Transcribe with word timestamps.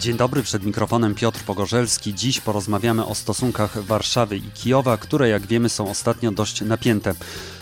Dzień 0.00 0.16
dobry, 0.16 0.42
przed 0.42 0.64
mikrofonem 0.64 1.14
Piotr 1.14 1.40
Pogorzelski. 1.44 2.14
Dziś 2.14 2.40
porozmawiamy 2.40 3.06
o 3.06 3.14
stosunkach 3.14 3.82
Warszawy 3.82 4.36
i 4.36 4.42
Kijowa, 4.42 4.96
które 4.96 5.28
jak 5.28 5.46
wiemy 5.46 5.68
są 5.68 5.90
ostatnio 5.90 6.32
dość 6.32 6.60
napięte. 6.60 7.14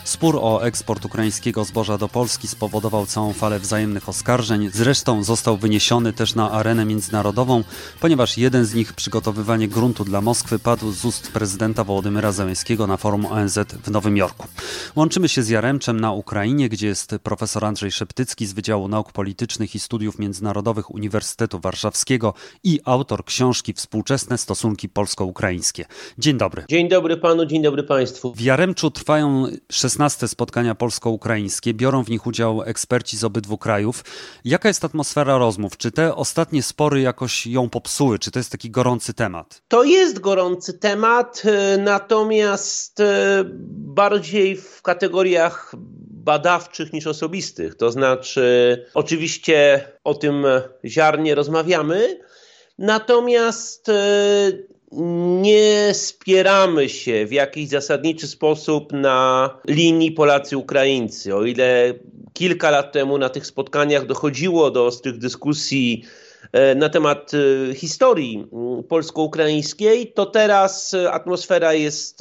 Spór 0.05 0.39
o 0.41 0.63
eksport 0.63 1.05
ukraińskiego 1.05 1.63
zboża 1.63 1.97
do 1.97 2.07
Polski 2.07 2.47
spowodował 2.47 3.05
całą 3.05 3.33
falę 3.33 3.59
wzajemnych 3.59 4.09
oskarżeń. 4.09 4.69
Zresztą 4.73 5.23
został 5.23 5.57
wyniesiony 5.57 6.13
też 6.13 6.35
na 6.35 6.51
arenę 6.51 6.85
międzynarodową, 6.85 7.63
ponieważ 7.99 8.37
jeden 8.37 8.65
z 8.65 8.73
nich, 8.73 8.93
przygotowywanie 8.93 9.67
gruntu 9.67 10.03
dla 10.03 10.21
Moskwy, 10.21 10.59
padł 10.59 10.91
z 10.91 11.05
ust 11.05 11.31
prezydenta 11.31 11.83
Wołodymyra 11.83 12.31
Załęskiego 12.31 12.87
na 12.87 12.97
forum 12.97 13.25
ONZ 13.25 13.59
w 13.83 13.91
Nowym 13.91 14.17
Jorku. 14.17 14.47
Łączymy 14.95 15.29
się 15.29 15.43
z 15.43 15.49
Jaremczem 15.49 15.99
na 15.99 16.11
Ukrainie, 16.11 16.69
gdzie 16.69 16.87
jest 16.87 17.15
profesor 17.23 17.65
Andrzej 17.65 17.91
Szeptycki 17.91 18.45
z 18.45 18.53
Wydziału 18.53 18.87
Nauk 18.87 19.11
Politycznych 19.11 19.75
i 19.75 19.79
Studiów 19.79 20.19
Międzynarodowych 20.19 20.91
Uniwersytetu 20.91 21.59
Warszawskiego 21.59 22.33
i 22.63 22.79
autor 22.85 23.25
książki 23.25 23.73
Współczesne 23.73 24.37
stosunki 24.37 24.89
polsko-ukraińskie. 24.89 25.85
Dzień 26.17 26.37
dobry. 26.37 26.65
Dzień 26.69 26.89
dobry 26.89 27.17
panu, 27.17 27.45
dzień 27.45 27.61
dobry 27.61 27.83
państwu. 27.83 28.33
W 28.33 28.41
Jaremczu 28.41 28.91
trwają 28.91 29.47
16 29.71 29.94
spotkania 30.27 30.75
polsko-ukraińskie. 30.75 31.73
Biorą 31.73 32.03
w 32.03 32.09
nich 32.09 32.27
udział 32.27 32.63
eksperci 32.63 33.17
z 33.17 33.23
obydwu 33.23 33.57
krajów. 33.57 34.03
Jaka 34.45 34.67
jest 34.67 34.85
atmosfera 34.85 35.37
rozmów? 35.37 35.77
Czy 35.77 35.91
te 35.91 36.15
ostatnie 36.15 36.63
spory 36.63 37.01
jakoś 37.01 37.47
ją 37.47 37.69
popsuły? 37.69 38.19
Czy 38.19 38.31
to 38.31 38.39
jest 38.39 38.51
taki 38.51 38.69
gorący 38.69 39.13
temat? 39.13 39.61
To 39.67 39.83
jest 39.83 40.19
gorący 40.19 40.73
temat, 40.73 41.41
e, 41.45 41.77
natomiast 41.77 42.99
e, 42.99 43.43
bardziej 43.69 44.55
w 44.55 44.81
kategoriach 44.81 45.75
badawczych 46.09 46.93
niż 46.93 47.07
osobistych. 47.07 47.75
To 47.75 47.91
znaczy, 47.91 48.85
oczywiście 48.93 49.87
o 50.03 50.13
tym 50.13 50.45
ziarnie 50.85 51.35
rozmawiamy, 51.35 52.19
natomiast 52.77 53.89
e, 53.89 53.95
nie 55.41 55.89
spieramy 55.93 56.89
się 56.89 57.25
w 57.25 57.31
jakiś 57.31 57.69
zasadniczy 57.69 58.27
sposób 58.27 58.93
na 58.93 59.49
linii 59.67 60.11
Polacy-Ukraińcy. 60.11 61.35
O 61.35 61.45
ile 61.45 61.93
kilka 62.33 62.69
lat 62.69 62.91
temu 62.91 63.17
na 63.17 63.29
tych 63.29 63.45
spotkaniach 63.45 64.05
dochodziło 64.05 64.71
do 64.71 64.85
ostrych 64.85 65.17
dyskusji 65.17 66.05
na 66.75 66.89
temat 66.89 67.31
e, 67.33 67.75
historii 67.75 68.47
polsko-ukraińskiej, 68.89 70.11
to 70.13 70.25
teraz 70.25 70.93
e, 70.93 71.11
atmosfera 71.11 71.73
jest 71.73 72.19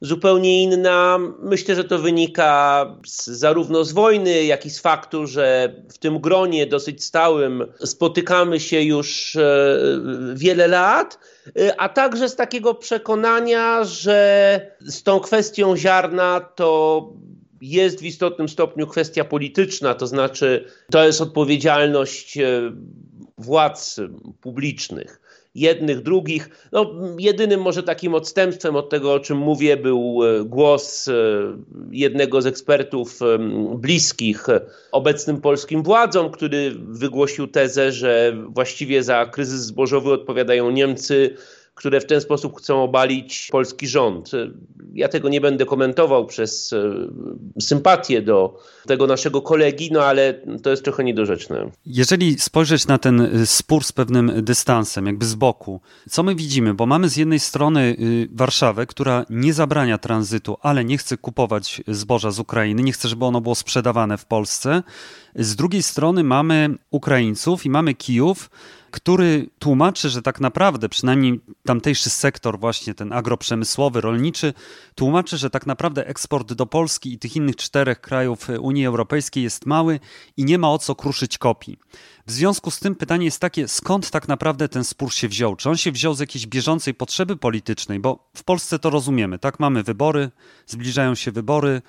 zupełnie 0.00 0.62
inna. 0.62 1.18
Myślę, 1.42 1.74
że 1.74 1.84
to 1.84 1.98
wynika 1.98 2.86
z, 3.06 3.26
zarówno 3.26 3.84
z 3.84 3.92
wojny, 3.92 4.44
jak 4.44 4.66
i 4.66 4.70
z 4.70 4.80
faktu, 4.80 5.26
że 5.26 5.74
w 5.92 5.98
tym 5.98 6.18
gronie 6.18 6.66
dosyć 6.66 7.04
stałym 7.04 7.66
spotykamy 7.84 8.60
się 8.60 8.82
już 8.82 9.36
wiele 10.34 10.68
lat, 10.68 11.18
a 11.78 11.88
także 11.88 12.28
z 12.28 12.36
takiego 12.36 12.74
przekonania, 12.74 13.84
że 13.84 14.60
z 14.80 15.02
tą 15.02 15.20
kwestią 15.20 15.76
ziarna 15.76 16.40
to 16.40 17.08
jest 17.60 18.00
w 18.00 18.04
istotnym 18.04 18.48
stopniu 18.48 18.86
kwestia 18.86 19.24
polityczna, 19.24 19.94
to 19.94 20.06
znaczy 20.06 20.64
to 20.90 21.04
jest 21.04 21.20
odpowiedzialność 21.20 22.38
władz 23.38 24.00
publicznych, 24.40 25.20
jednych, 25.54 26.02
drugich. 26.02 26.68
No, 26.72 26.94
jedynym 27.18 27.60
może 27.60 27.82
takim 27.82 28.14
odstępstwem 28.14 28.76
od 28.76 28.90
tego, 28.90 29.12
o 29.12 29.20
czym 29.20 29.38
mówię, 29.38 29.76
był 29.76 30.20
e, 30.24 30.44
głos 30.44 31.08
e, 31.08 31.12
jednego 31.90 32.42
z 32.42 32.46
ekspertów 32.46 33.22
e, 33.22 33.38
bliskich 33.78 34.46
obecnym 34.92 35.40
polskim 35.40 35.82
władzom, 35.82 36.30
który 36.30 36.74
wygłosił 36.78 37.46
tezę, 37.46 37.92
że 37.92 38.36
właściwie 38.48 39.02
za 39.02 39.26
kryzys 39.26 39.60
zbożowy 39.60 40.12
odpowiadają 40.12 40.70
Niemcy 40.70 41.36
które 41.74 42.00
w 42.00 42.06
ten 42.06 42.20
sposób 42.20 42.58
chcą 42.58 42.82
obalić 42.82 43.48
polski 43.52 43.88
rząd. 43.88 44.30
Ja 44.94 45.08
tego 45.08 45.28
nie 45.28 45.40
będę 45.40 45.66
komentował 45.66 46.26
przez 46.26 46.72
e, 46.72 46.94
sympatię 47.60 48.22
do 48.22 48.60
tego 48.86 49.06
naszego 49.06 49.42
kolegi, 49.42 49.88
no 49.92 50.02
ale 50.02 50.34
to 50.62 50.70
jest 50.70 50.84
trochę 50.84 51.04
niedorzeczne. 51.04 51.70
Jeżeli 51.86 52.38
spojrzeć 52.38 52.86
na 52.86 52.98
ten 52.98 53.20
e, 53.20 53.46
spór 53.46 53.84
z 53.84 53.92
pewnym 53.92 54.32
dystansem, 54.42 55.06
jakby 55.06 55.26
z 55.26 55.34
boku, 55.34 55.80
co 56.10 56.22
my 56.22 56.34
widzimy? 56.34 56.74
Bo 56.74 56.86
mamy 56.86 57.08
z 57.08 57.16
jednej 57.16 57.40
strony 57.40 57.96
y, 58.00 58.28
Warszawę, 58.32 58.86
która 58.86 59.26
nie 59.30 59.52
zabrania 59.52 59.98
tranzytu, 59.98 60.56
ale 60.62 60.84
nie 60.84 60.98
chce 60.98 61.16
kupować 61.16 61.82
zboża 61.88 62.30
z 62.30 62.38
Ukrainy, 62.38 62.82
nie 62.82 62.92
chce, 62.92 63.08
żeby 63.08 63.24
ono 63.24 63.40
było 63.40 63.54
sprzedawane 63.54 64.18
w 64.18 64.24
Polsce. 64.24 64.82
Z 65.36 65.56
drugiej 65.56 65.82
strony 65.82 66.24
mamy 66.24 66.74
Ukraińców 66.90 67.66
i 67.66 67.70
mamy 67.70 67.94
Kijów, 67.94 68.50
który 68.94 69.50
tłumaczy, 69.58 70.10
że 70.10 70.22
tak 70.22 70.40
naprawdę, 70.40 70.88
przynajmniej 70.88 71.40
tamtejszy 71.66 72.10
sektor, 72.10 72.58
właśnie 72.58 72.94
ten 72.94 73.12
agroprzemysłowy, 73.12 74.00
rolniczy, 74.00 74.54
tłumaczy, 74.94 75.38
że 75.38 75.50
tak 75.50 75.66
naprawdę 75.66 76.06
eksport 76.06 76.52
do 76.52 76.66
Polski 76.66 77.12
i 77.12 77.18
tych 77.18 77.36
innych 77.36 77.56
czterech 77.56 78.00
krajów 78.00 78.48
Unii 78.60 78.86
Europejskiej 78.86 79.42
jest 79.42 79.66
mały 79.66 80.00
i 80.36 80.44
nie 80.44 80.58
ma 80.58 80.70
o 80.70 80.78
co 80.78 80.94
kruszyć 80.94 81.38
kopii. 81.38 81.78
W 82.26 82.32
związku 82.32 82.70
z 82.70 82.78
tym 82.78 82.94
pytanie 82.94 83.24
jest 83.24 83.40
takie, 83.40 83.68
skąd 83.68 84.10
tak 84.10 84.28
naprawdę 84.28 84.68
ten 84.68 84.84
spór 84.84 85.12
się 85.12 85.28
wziął? 85.28 85.56
Czy 85.56 85.70
on 85.70 85.76
się 85.76 85.92
wziął 85.92 86.14
z 86.14 86.20
jakiejś 86.20 86.46
bieżącej 86.46 86.94
potrzeby 86.94 87.36
politycznej? 87.36 88.00
Bo 88.00 88.30
w 88.36 88.44
Polsce 88.44 88.78
to 88.78 88.90
rozumiemy, 88.90 89.38
tak? 89.38 89.60
Mamy 89.60 89.82
wybory, 89.82 90.30
zbliżają 90.66 91.14
się 91.14 91.32
wybory, 91.32 91.82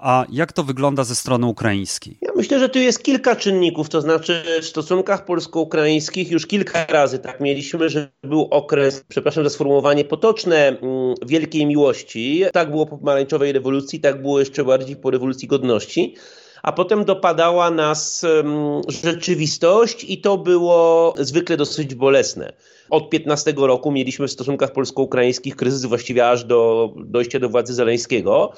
a 0.00 0.24
jak 0.32 0.52
to 0.52 0.62
wygląda 0.64 1.04
ze 1.04 1.14
strony 1.14 1.46
ukraińskiej? 1.46 2.18
Ja 2.22 2.30
myślę, 2.36 2.58
że 2.58 2.68
tu 2.68 2.78
jest 2.78 3.02
kilka 3.02 3.36
czynników, 3.36 3.88
to 3.88 4.00
znaczy 4.00 4.42
w 4.62 4.64
stosunkach 4.64 5.24
polsko-ukraińskich 5.24 6.30
już 6.30 6.46
kilka 6.46 6.86
razy 6.86 7.18
tak 7.18 7.40
mieliśmy, 7.40 7.88
że 7.88 8.08
był 8.24 8.48
okres, 8.50 9.04
przepraszam 9.08 9.44
za 9.44 9.50
sformułowanie 9.50 10.04
potoczne, 10.04 10.68
mm, 10.68 11.14
wielkiej 11.26 11.66
miłości. 11.66 12.44
Tak 12.52 12.70
było 12.70 12.86
po 12.86 12.98
pomarańczowej 12.98 13.52
rewolucji, 13.52 14.00
tak 14.00 14.22
było 14.22 14.40
jeszcze 14.40 14.64
bardziej 14.64 14.96
po 14.96 15.10
rewolucji 15.10 15.48
godności 15.48 16.14
a 16.62 16.72
potem 16.72 17.04
dopadała 17.04 17.70
nas 17.70 18.26
rzeczywistość 18.88 20.04
i 20.08 20.20
to 20.20 20.38
było 20.38 21.14
zwykle 21.18 21.56
dosyć 21.56 21.94
bolesne. 21.94 22.52
Od 22.90 23.10
15 23.10 23.54
roku 23.56 23.92
mieliśmy 23.92 24.28
w 24.28 24.30
stosunkach 24.30 24.72
polsko-ukraińskich 24.72 25.56
kryzys 25.56 25.84
właściwie 25.84 26.28
aż 26.28 26.44
do 26.44 26.90
dojścia 26.96 27.38
do 27.38 27.48
władzy 27.48 27.74
Zaleńskiego. 27.74 28.52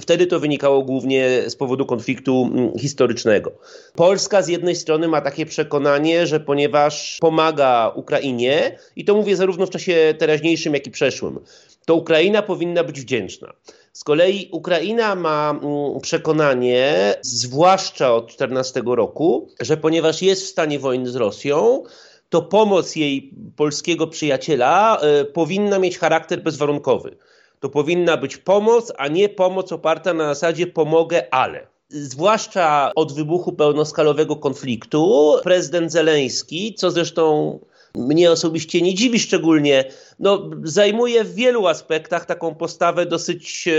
Wtedy 0.00 0.26
to 0.26 0.40
wynikało 0.40 0.82
głównie 0.82 1.42
z 1.46 1.56
powodu 1.56 1.86
konfliktu 1.86 2.50
historycznego. 2.80 3.52
Polska 3.94 4.42
z 4.42 4.48
jednej 4.48 4.76
strony 4.76 5.08
ma 5.08 5.20
takie 5.20 5.46
przekonanie, 5.46 6.26
że 6.26 6.40
ponieważ 6.40 7.18
pomaga 7.20 7.92
Ukrainie, 7.94 8.78
i 8.96 9.04
to 9.04 9.14
mówię 9.14 9.36
zarówno 9.36 9.66
w 9.66 9.70
czasie 9.70 10.14
teraźniejszym, 10.18 10.74
jak 10.74 10.86
i 10.86 10.90
przeszłym, 10.90 11.38
to 11.86 11.94
Ukraina 11.94 12.42
powinna 12.42 12.84
być 12.84 13.00
wdzięczna. 13.00 13.52
Z 13.92 14.04
kolei 14.04 14.48
Ukraina 14.52 15.14
ma 15.14 15.50
mm, 15.50 16.00
przekonanie, 16.00 17.14
zwłaszcza 17.22 18.14
od 18.14 18.26
14 18.28 18.82
roku, 18.86 19.48
że 19.60 19.76
ponieważ 19.76 20.22
jest 20.22 20.42
w 20.42 20.46
stanie 20.46 20.78
wojny 20.78 21.10
z 21.10 21.16
Rosją, 21.16 21.82
to 22.28 22.42
pomoc 22.42 22.96
jej 22.96 23.34
polskiego 23.56 24.06
przyjaciela 24.06 24.98
y, 25.20 25.24
powinna 25.24 25.78
mieć 25.78 25.98
charakter 25.98 26.42
bezwarunkowy. 26.42 27.16
To 27.60 27.68
powinna 27.68 28.16
być 28.16 28.36
pomoc, 28.36 28.92
a 28.98 29.08
nie 29.08 29.28
pomoc 29.28 29.72
oparta 29.72 30.14
na 30.14 30.24
zasadzie 30.24 30.66
pomogę, 30.66 31.34
ale. 31.34 31.66
Zwłaszcza 31.88 32.90
od 32.94 33.12
wybuchu 33.12 33.52
pełnoskalowego 33.52 34.36
konfliktu, 34.36 35.34
prezydent 35.42 35.92
Zeleński, 35.92 36.74
co 36.74 36.90
zresztą 36.90 37.58
mnie 37.96 38.30
osobiście 38.30 38.82
nie 38.82 38.94
dziwi 38.94 39.18
szczególnie, 39.18 39.84
no, 40.18 40.50
zajmuje 40.62 41.24
w 41.24 41.34
wielu 41.34 41.66
aspektach 41.66 42.26
taką 42.26 42.54
postawę 42.54 43.06
dosyć 43.06 43.68
e, 43.68 43.72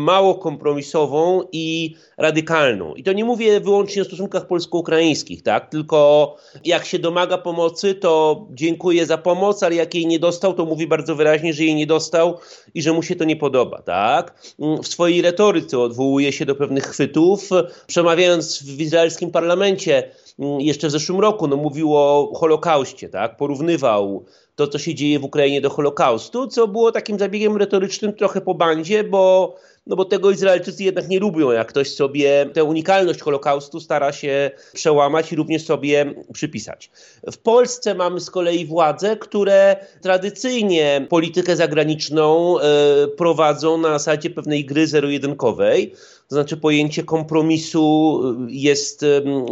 mało 0.00 0.34
kompromisową 0.34 1.42
i 1.52 1.94
radykalną. 2.18 2.94
I 2.94 3.02
to 3.02 3.12
nie 3.12 3.24
mówię 3.24 3.60
wyłącznie 3.60 4.02
o 4.02 4.04
stosunkach 4.04 4.46
polsko-ukraińskich, 4.46 5.42
tak? 5.42 5.70
tylko 5.70 6.36
jak 6.64 6.84
się 6.84 6.98
domaga 6.98 7.38
pomocy, 7.38 7.94
to 7.94 8.46
dziękuję 8.50 9.06
za 9.06 9.18
pomoc, 9.18 9.62
ale 9.62 9.74
jak 9.74 9.94
jej 9.94 10.06
nie 10.06 10.18
dostał, 10.18 10.54
to 10.54 10.64
mówi 10.64 10.86
bardzo 10.86 11.14
wyraźnie, 11.14 11.52
że 11.52 11.64
jej 11.64 11.74
nie 11.74 11.86
dostał 11.86 12.38
i 12.74 12.82
że 12.82 12.92
mu 12.92 13.02
się 13.02 13.16
to 13.16 13.24
nie 13.24 13.36
podoba. 13.36 13.82
Tak? 13.82 14.34
W 14.82 14.86
swojej 14.86 15.22
retoryce 15.22 15.78
odwołuje 15.78 16.32
się 16.32 16.46
do 16.46 16.54
pewnych 16.54 16.84
chwytów, 16.84 17.50
przemawiając 17.86 18.62
w 18.62 18.80
izraelskim 18.80 19.30
parlamencie 19.30 20.10
Mm, 20.40 20.60
jeszcze 20.60 20.88
w 20.88 20.90
zeszłym 20.90 21.20
roku 21.20 21.48
no, 21.48 21.56
mówił 21.56 21.96
o 21.96 22.32
Holokauście, 22.36 23.08
tak? 23.08 23.36
porównywał 23.36 24.24
to, 24.54 24.68
co 24.68 24.78
się 24.78 24.94
dzieje 24.94 25.18
w 25.18 25.24
Ukrainie 25.24 25.60
do 25.60 25.70
Holokaustu, 25.70 26.46
co 26.46 26.68
było 26.68 26.92
takim 26.92 27.18
zabiegiem 27.18 27.56
retorycznym 27.56 28.12
trochę 28.12 28.40
po 28.40 28.54
bandzie, 28.54 29.04
bo, 29.04 29.56
no 29.90 29.96
bo 29.96 30.04
tego 30.04 30.30
Izraelczycy 30.30 30.84
jednak 30.84 31.08
nie 31.08 31.20
lubią, 31.20 31.50
jak 31.50 31.68
ktoś 31.68 31.94
sobie 31.94 32.46
tę 32.52 32.64
unikalność 32.64 33.20
Holokaustu 33.20 33.80
stara 33.80 34.12
się 34.12 34.50
przełamać 34.72 35.32
i 35.32 35.36
również 35.36 35.64
sobie 35.64 36.14
przypisać. 36.32 36.90
W 37.32 37.38
Polsce 37.38 37.94
mamy 37.94 38.20
z 38.20 38.30
kolei 38.30 38.66
władze, 38.66 39.16
które 39.16 39.76
tradycyjnie 40.02 41.06
politykę 41.08 41.56
zagraniczną 41.56 42.56
y, 42.58 42.62
prowadzą 43.08 43.78
na 43.78 43.88
zasadzie 43.88 44.30
pewnej 44.30 44.64
gry 44.64 44.86
zero-jedynkowej 44.86 45.94
to 46.30 46.34
znaczy 46.34 46.56
pojęcie 46.56 47.02
kompromisu 47.02 48.20
jest 48.48 49.04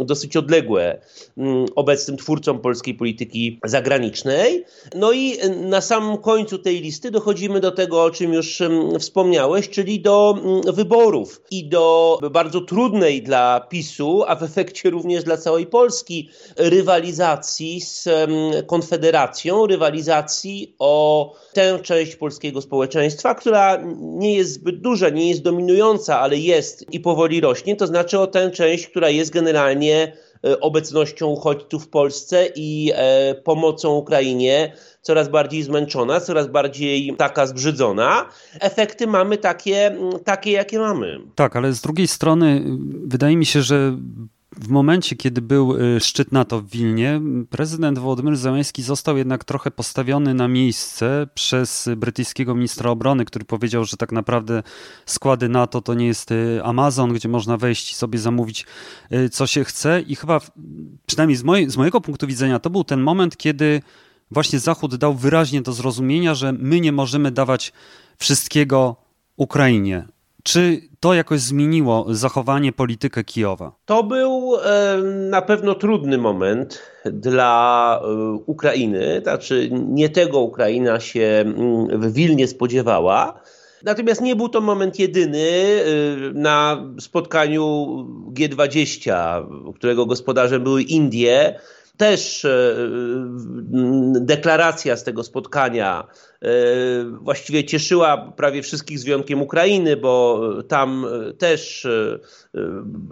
dosyć 0.05 0.37
odległe 0.37 1.01
obecnym 1.75 2.17
twórcom 2.17 2.59
polskiej 2.59 2.93
polityki 2.93 3.59
zagranicznej. 3.65 4.65
No 4.95 5.11
i 5.11 5.37
na 5.55 5.81
samym 5.81 6.17
końcu 6.17 6.57
tej 6.57 6.81
listy 6.81 7.11
dochodzimy 7.11 7.59
do 7.59 7.71
tego, 7.71 8.03
o 8.03 8.11
czym 8.11 8.33
już 8.33 8.61
wspomniałeś, 8.99 9.69
czyli 9.69 10.01
do 10.01 10.37
wyborów 10.73 11.41
i 11.51 11.69
do 11.69 12.19
bardzo 12.31 12.61
trudnej 12.61 13.21
dla 13.23 13.59
PiSu, 13.69 14.23
a 14.27 14.35
w 14.35 14.43
efekcie 14.43 14.89
również 14.89 15.23
dla 15.23 15.37
całej 15.37 15.65
Polski 15.65 16.29
rywalizacji 16.57 17.81
z 17.81 18.07
Konfederacją, 18.67 19.65
rywalizacji 19.65 20.75
o 20.79 21.33
tę 21.53 21.79
część 21.83 22.15
polskiego 22.15 22.61
społeczeństwa, 22.61 23.35
która 23.35 23.83
nie 23.99 24.35
jest 24.35 24.53
zbyt 24.53 24.81
duża, 24.81 25.09
nie 25.09 25.29
jest 25.29 25.41
dominująca, 25.41 26.19
ale 26.19 26.37
jest 26.37 26.68
i 26.91 26.99
powoli 26.99 27.41
rośnie, 27.41 27.75
to 27.75 27.87
znaczy 27.87 28.19
o 28.19 28.27
tę 28.27 28.51
część, 28.51 28.87
która 28.87 29.09
jest 29.09 29.31
generalnie 29.31 30.13
e, 30.45 30.59
obecnością 30.59 31.27
uchodźców 31.27 31.85
w 31.85 31.89
Polsce 31.89 32.47
i 32.55 32.91
e, 32.95 33.35
pomocą 33.35 33.95
Ukrainie 33.95 34.73
coraz 35.01 35.29
bardziej 35.29 35.63
zmęczona, 35.63 36.19
coraz 36.19 36.47
bardziej 36.47 37.15
taka 37.17 37.47
zbrzydzona. 37.47 38.29
Efekty 38.59 39.07
mamy 39.07 39.37
takie, 39.37 39.97
takie 40.25 40.51
jakie 40.51 40.79
mamy. 40.79 41.19
Tak, 41.35 41.55
ale 41.55 41.73
z 41.73 41.81
drugiej 41.81 42.07
strony 42.07 42.63
wydaje 43.05 43.37
mi 43.37 43.45
się, 43.45 43.61
że 43.61 43.97
w 44.59 44.69
momencie, 44.69 45.15
kiedy 45.15 45.41
był 45.41 45.75
y, 45.75 45.99
szczyt 45.99 46.31
NATO 46.31 46.61
w 46.61 46.69
Wilnie, 46.69 47.21
prezydent 47.49 47.99
Wołodymyr 47.99 48.37
Zełenski 48.37 48.83
został 48.83 49.17
jednak 49.17 49.43
trochę 49.43 49.71
postawiony 49.71 50.33
na 50.33 50.47
miejsce 50.47 51.27
przez 51.33 51.89
brytyjskiego 51.97 52.55
ministra 52.55 52.89
obrony, 52.89 53.25
który 53.25 53.45
powiedział, 53.45 53.85
że 53.85 53.97
tak 53.97 54.11
naprawdę 54.11 54.63
składy 55.05 55.49
NATO 55.49 55.81
to 55.81 55.93
nie 55.93 56.07
jest 56.07 56.31
y, 56.31 56.61
Amazon, 56.63 57.13
gdzie 57.13 57.29
można 57.29 57.57
wejść 57.57 57.91
i 57.91 57.95
sobie 57.95 58.19
zamówić 58.19 58.65
y, 59.13 59.29
co 59.29 59.47
się 59.47 59.63
chce. 59.63 60.01
I 60.01 60.15
chyba, 60.15 60.39
przynajmniej 61.05 61.37
z, 61.37 61.73
z 61.73 61.77
mojego 61.77 62.01
punktu 62.01 62.27
widzenia, 62.27 62.59
to 62.59 62.69
był 62.69 62.83
ten 62.83 63.01
moment, 63.01 63.37
kiedy 63.37 63.81
właśnie 64.31 64.59
Zachód 64.59 64.95
dał 64.95 65.13
wyraźnie 65.13 65.61
do 65.61 65.73
zrozumienia, 65.73 66.35
że 66.35 66.53
my 66.53 66.79
nie 66.79 66.91
możemy 66.91 67.31
dawać 67.31 67.73
wszystkiego 68.17 68.95
Ukrainie. 69.35 70.07
Czy 70.43 70.81
to 70.99 71.13
jakoś 71.13 71.39
zmieniło 71.39 72.05
zachowanie, 72.09 72.71
politykę 72.71 73.23
Kijowa? 73.23 73.71
To 73.85 74.03
był 74.03 74.53
na 75.29 75.41
pewno 75.41 75.75
trudny 75.75 76.17
moment 76.17 76.81
dla 77.05 78.01
e, 78.03 78.33
Ukrainy. 78.45 79.19
Znaczy, 79.23 79.69
nie 79.71 80.09
tego 80.09 80.39
Ukraina 80.39 80.99
się 80.99 81.43
mm, 81.45 82.01
w 82.01 82.13
Wilnie 82.13 82.47
spodziewała. 82.47 83.41
Natomiast 83.83 84.21
nie 84.21 84.35
był 84.35 84.49
to 84.49 84.61
moment 84.61 84.99
jedyny. 84.99 85.47
E, 85.49 85.83
na 86.33 86.85
spotkaniu 86.99 87.87
G20, 88.33 89.73
którego 89.75 90.05
gospodarzem 90.05 90.63
były 90.63 90.81
Indie, 90.81 91.59
też 91.99 92.45
e, 92.45 92.75
deklaracja 94.19 94.97
z 94.97 95.03
tego 95.03 95.23
spotkania 95.23 96.07
e, 96.41 96.47
właściwie 97.21 97.63
cieszyła 97.63 98.33
prawie 98.37 98.63
wszystkich 98.63 98.99
z 98.99 99.03
wyjątkiem 99.03 99.41
Ukrainy, 99.41 99.97
bo 99.97 100.41
tam 100.67 101.05
też 101.37 101.85
e, 101.85 102.19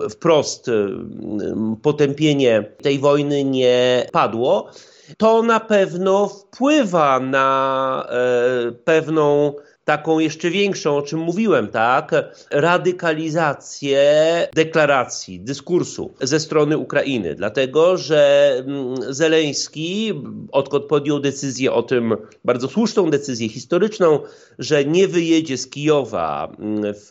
wprost 0.10 0.72
potępienie 1.82 2.64
tej 2.82 3.00
wojny 3.00 3.44
nie 3.44 4.08
padło. 4.12 4.72
To 5.18 5.44
na 5.44 5.60
pewno 5.60 6.28
wpływa 6.28 7.20
na 7.20 8.08
pewną 8.86 9.54
taką 9.88 10.20
jeszcze 10.20 10.50
większą, 10.50 10.98
o 10.98 11.02
czym 11.02 11.20
mówiłem, 11.20 11.68
tak, 11.68 12.12
radykalizację 12.52 14.02
deklaracji, 14.56 15.40
dyskursu 15.40 16.14
ze 16.22 16.40
strony 16.40 16.78
Ukrainy, 16.78 17.36
dlatego 17.36 17.98
że 17.98 18.54
mm, 18.58 19.14
Zeleński, 19.14 20.14
odkąd 20.52 20.86
podjął 20.86 21.20
decyzję 21.20 21.74
o 21.74 21.84
tym, 21.84 22.18
bardzo 22.46 22.68
słuszną 22.68 23.10
decyzję 23.10 23.50
historyczną, 23.50 24.20
że 24.60 24.86
nie 24.86 25.08
wyjedzie 25.08 25.58
z 25.58 25.68
Kijowa 25.68 26.52
mm, 26.60 26.94
w 26.94 27.10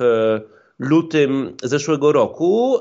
lutym 0.78 1.56
zeszłego 1.62 2.12
roku, 2.12 2.80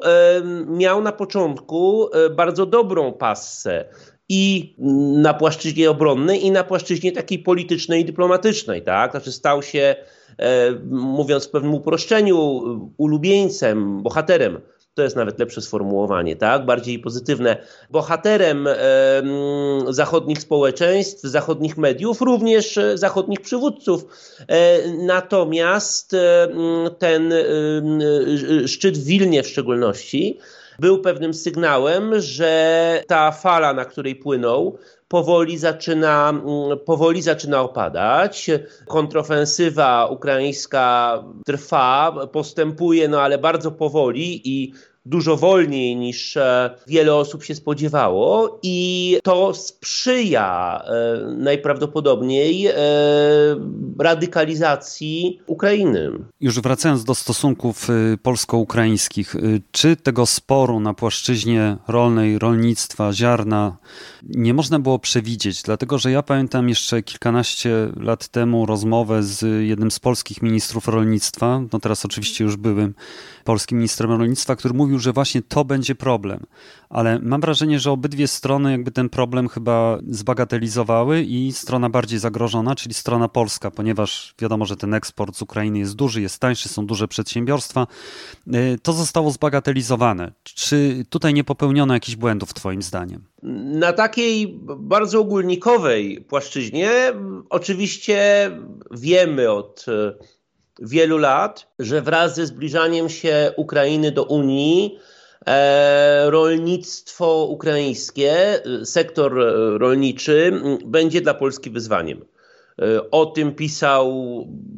miał 0.68 1.02
na 1.02 1.12
początku 1.12 2.10
e, 2.14 2.30
bardzo 2.30 2.66
dobrą 2.66 3.14
passę 3.14 3.86
i 4.30 4.76
na 5.22 5.34
płaszczyźnie 5.34 5.90
obronnej, 5.90 6.46
i 6.46 6.52
na 6.52 6.64
płaszczyźnie 6.64 7.12
takiej 7.12 7.40
politycznej 7.40 8.02
i 8.02 8.06
dyplomatycznej, 8.06 8.82
tak? 8.82 9.12
Znaczy 9.12 9.32
stał 9.32 9.64
się, 9.64 9.96
e, 10.38 10.72
mówiąc 10.90 11.48
w 11.48 11.50
pewnym 11.50 11.74
uproszczeniu, 11.74 12.64
ulubieńcem, 12.98 14.04
bohaterem 14.04 14.62
to 14.96 15.04
jest 15.04 15.16
nawet 15.16 15.40
lepsze 15.40 15.62
sformułowanie, 15.62 16.36
tak? 16.36 16.66
Bardziej 16.66 17.00
pozytywne. 17.00 17.58
Bohaterem 17.90 18.68
e, 18.68 18.76
zachodnich 19.90 20.40
społeczeństw, 20.40 21.22
zachodnich 21.22 21.78
mediów, 21.78 22.22
również 22.22 22.78
e, 22.78 22.98
zachodnich 22.98 23.42
przywódców. 23.42 24.06
E, 24.48 24.92
natomiast 24.92 26.14
e, 26.14 26.48
ten 27.00 27.34
e, 27.34 28.68
szczyt 28.68 28.98
w 28.98 29.06
Wilnie 29.06 29.44
w 29.44 29.48
szczególności 29.48 30.40
był 30.80 31.02
pewnym 31.02 31.34
sygnałem, 31.34 32.12
że 32.22 33.04
ta 33.08 33.32
fala, 33.32 33.74
na 33.74 33.86
której 33.86 34.16
płynął, 34.16 34.78
powoli 35.08 35.58
zaczyna, 35.58 36.30
mm, 36.30 36.44
powoli 36.86 37.22
zaczyna 37.22 37.62
opadać. 37.62 38.52
Kontrofensywa 38.88 40.06
ukraińska 40.06 41.24
trwa, 41.46 42.16
postępuje, 42.32 43.08
no 43.08 43.22
ale 43.22 43.38
bardzo 43.38 43.72
powoli 43.72 44.42
i 44.50 44.74
dużo 45.06 45.38
wolniej 45.38 45.96
niż 45.96 46.38
e, 46.38 46.76
wiele 46.88 47.16
osób 47.16 47.44
się 47.44 47.56
spodziewało 47.56 48.60
i 48.64 49.18
to 49.24 49.54
sprzyja 49.54 50.82
e, 50.86 51.20
najprawdopodobniej 51.38 52.68
e, 52.68 52.74
radykalizacji 54.00 55.40
Ukrainy. 55.48 56.12
Już 56.42 56.60
wracając 56.60 57.04
do 57.04 57.16
stosunków 57.16 57.88
polsko-ukraińskich, 58.24 59.36
czy 59.72 59.96
tego 59.96 60.26
sporu 60.26 60.80
na 60.80 60.94
płaszczyźnie 60.94 61.78
rolnej, 61.88 62.40
rolnictwa, 62.40 63.14
ziarna 63.14 63.78
nie 64.30 64.54
można 64.54 64.80
było 64.80 65.00
przewidzieć? 65.00 65.62
Dlatego, 65.62 65.98
że 65.98 66.12
ja 66.12 66.24
pamiętam 66.24 66.70
jeszcze 66.70 67.04
kilkanaście 67.04 67.92
lat 68.00 68.28
temu 68.28 68.66
rozmowę 68.66 69.24
z 69.24 69.68
jednym 69.68 69.92
z 69.92 70.00
polskich 70.00 70.42
ministrów 70.42 70.88
rolnictwa, 70.88 71.62
no 71.74 71.80
teraz 71.80 72.06
oczywiście 72.06 72.44
już 72.44 72.58
byłym 72.58 72.94
polskim 73.44 73.78
ministrem 73.78 74.12
rolnictwa, 74.12 74.56
który 74.56 74.74
mówił, 74.74 74.95
że 75.00 75.14
właśnie 75.14 75.42
to 75.42 75.66
będzie 75.66 75.96
problem. 75.96 76.40
Ale 76.90 77.20
mam 77.20 77.42
wrażenie, 77.42 77.80
że 77.80 77.92
obydwie 77.92 78.28
strony 78.28 78.72
jakby 78.72 78.92
ten 78.92 79.10
problem 79.10 79.48
chyba 79.48 79.98
zbagatelizowały 80.10 81.22
i 81.22 81.52
strona 81.52 81.90
bardziej 81.90 82.20
zagrożona, 82.20 82.76
czyli 82.76 82.94
strona 82.94 83.28
polska, 83.28 83.72
ponieważ 83.72 84.36
wiadomo, 84.40 84.66
że 84.66 84.78
ten 84.78 84.94
eksport 84.94 85.36
z 85.36 85.42
Ukrainy 85.42 85.80
jest 85.80 85.96
duży, 85.96 86.22
jest 86.22 86.40
tańszy, 86.40 86.70
są 86.70 86.86
duże 86.86 87.08
przedsiębiorstwa, 87.08 87.88
y, 88.48 88.80
to 88.84 88.94
zostało 88.94 89.32
zbagatelizowane. 89.32 90.32
Czy 90.44 91.06
tutaj 91.10 91.34
nie 91.34 91.44
popełniono 91.44 91.94
jakichś 91.94 92.16
błędów, 92.16 92.54
Twoim 92.54 92.82
zdaniem? 92.82 93.24
Na 93.64 93.94
takiej 93.94 94.60
bardzo 94.78 95.20
ogólnikowej 95.20 96.22
płaszczyźnie 96.22 96.92
oczywiście 97.50 98.52
wiemy 98.92 99.52
od 99.52 99.86
wielu 100.80 101.18
lat, 101.18 101.72
że 101.80 102.02
wraz 102.02 102.36
ze 102.36 102.46
zbliżaniem 102.46 103.10
się 103.10 103.52
Ukrainy 103.56 104.12
do 104.12 104.24
Unii, 104.24 105.00
e, 105.48 106.30
rolnictwo 106.30 107.46
ukraińskie, 107.46 108.62
sektor 108.84 109.34
rolniczy 109.78 110.62
będzie 110.86 111.22
dla 111.22 111.34
Polski 111.34 111.70
wyzwaniem. 111.70 112.26
E, 112.82 113.12
o 113.12 113.26
tym 113.26 113.56
pisał 113.56 114.14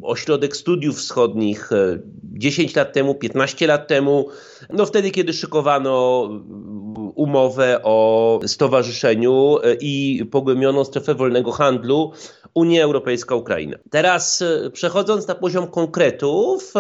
Ośrodek 0.02 0.58
Studiów 0.58 0.98
Wschodnich 0.98 1.70
10 2.24 2.76
lat 2.76 2.94
temu, 2.94 3.16
15 3.16 3.68
lat 3.68 3.88
temu, 3.88 4.30
no 4.70 4.86
wtedy, 4.86 5.12
kiedy 5.12 5.34
szykowano 5.34 6.30
umowę 7.18 7.80
o 7.84 8.40
stowarzyszeniu 8.46 9.58
e, 9.64 9.74
i 9.82 10.26
pogłębioną 10.32 10.84
strefę 10.84 11.16
wolnego 11.16 11.52
handlu 11.52 12.12
Unia 12.54 12.84
Europejska-Ukraina. 12.84 13.78
Teraz 13.90 14.42
e, 14.42 14.70
przechodząc 14.70 15.28
na 15.28 15.36
poziom 15.36 15.68
konkretów, 15.68 16.74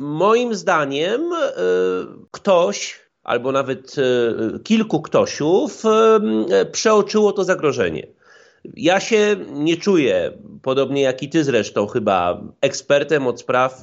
moim 0.00 0.54
zdaniem 0.54 1.32
e, 1.32 1.52
ktoś 2.30 3.00
albo 3.22 3.52
nawet 3.52 3.96
kilku 4.64 5.02
ktośów 5.02 5.82
przeoczyło 6.72 7.32
to 7.32 7.44
zagrożenie. 7.44 8.06
Ja 8.76 9.00
się 9.00 9.36
nie 9.52 9.76
czuję, 9.76 10.32
podobnie 10.62 11.02
jak 11.02 11.22
i 11.22 11.28
ty 11.28 11.44
zresztą, 11.44 11.86
chyba 11.86 12.42
ekspertem 12.60 13.26
od 13.26 13.40
spraw 13.40 13.82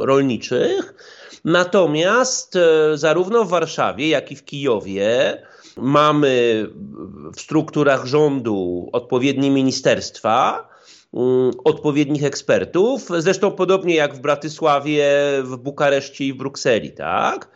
rolniczych. 0.00 0.94
Natomiast 1.44 2.56
e, 2.56 2.98
zarówno 2.98 3.44
w 3.44 3.48
Warszawie, 3.48 4.08
jak 4.08 4.32
i 4.32 4.36
w 4.36 4.44
Kijowie 4.44 5.42
mamy 5.76 6.66
w 7.34 7.40
strukturach 7.40 8.06
rządu 8.06 8.88
odpowiednie 8.92 9.50
ministerstwa, 9.50 10.68
mm, 11.14 11.50
odpowiednich 11.64 12.24
ekspertów. 12.24 13.08
Zresztą 13.18 13.50
podobnie 13.50 13.94
jak 13.94 14.14
w 14.14 14.20
Bratysławie, 14.20 15.10
w 15.42 15.56
Bukareszcie 15.56 16.24
i 16.24 16.32
w 16.32 16.36
Brukseli, 16.36 16.92
tak? 16.92 17.48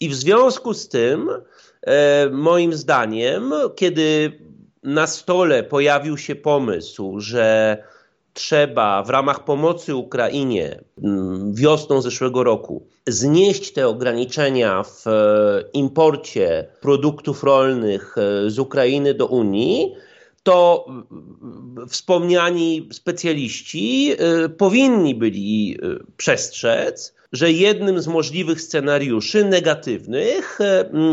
I 0.00 0.08
w 0.08 0.14
związku 0.14 0.74
z 0.74 0.88
tym, 0.88 1.30
e, 1.82 2.30
moim 2.30 2.72
zdaniem, 2.72 3.52
kiedy 3.76 4.38
na 4.82 5.06
stole 5.06 5.62
pojawił 5.62 6.18
się 6.18 6.34
pomysł, 6.34 7.20
że 7.20 7.76
trzeba 8.36 9.02
w 9.02 9.10
ramach 9.10 9.44
pomocy 9.44 9.94
Ukrainie 9.94 10.80
mm, 11.02 11.54
wiosną 11.54 12.02
zeszłego 12.02 12.44
roku 12.44 12.86
znieść 13.06 13.72
te 13.72 13.88
ograniczenia 13.88 14.82
w 14.82 15.06
e, 15.06 15.64
imporcie 15.72 16.68
produktów 16.80 17.44
rolnych 17.44 18.16
e, 18.18 18.50
z 18.50 18.58
Ukrainy 18.58 19.14
do 19.14 19.26
Unii, 19.26 19.94
to 20.42 20.86
wspomniani 21.88 22.88
specjaliści 22.92 24.12
e, 24.12 24.48
powinni 24.48 25.14
byli 25.14 25.78
przestrzec, 26.16 27.14
że 27.32 27.52
jednym 27.52 28.00
z 28.00 28.06
możliwych 28.06 28.60
scenariuszy 28.60 29.44
negatywnych 29.44 30.58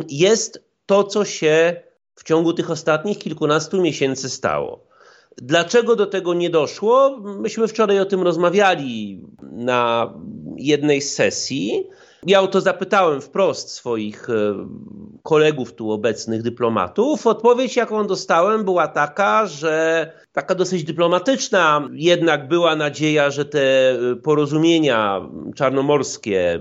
jest 0.09 0.63
to, 0.85 1.03
co 1.03 1.25
się 1.25 1.81
w 2.15 2.23
ciągu 2.23 2.53
tych 2.53 2.71
ostatnich 2.71 3.17
kilkunastu 3.17 3.81
miesięcy 3.81 4.29
stało. 4.29 4.92
Dlaczego 5.37 5.95
do 5.95 6.05
tego 6.05 6.33
nie 6.33 6.49
doszło? 6.49 7.19
Myśmy 7.19 7.67
wczoraj 7.67 7.99
o 7.99 8.05
tym 8.05 8.21
rozmawiali 8.21 9.21
na 9.41 10.13
jednej 10.57 11.01
z 11.01 11.13
sesji. 11.13 11.89
Ja 12.25 12.41
o 12.41 12.47
to 12.47 12.61
zapytałem 12.61 13.21
wprost 13.21 13.69
swoich 13.69 14.29
e, 14.29 14.33
kolegów 15.23 15.73
tu 15.73 15.91
obecnych 15.91 16.41
dyplomatów. 16.41 17.27
Odpowiedź, 17.27 17.75
jaką 17.75 18.07
dostałem, 18.07 18.63
była 18.63 18.87
taka, 18.87 19.45
że 19.45 20.11
taka 20.33 20.55
dosyć 20.55 20.83
dyplomatyczna, 20.83 21.89
jednak 21.93 22.47
była 22.47 22.75
nadzieja, 22.75 23.31
że 23.31 23.45
te 23.45 23.97
porozumienia 24.23 25.21
czarnomorskie 25.55 26.59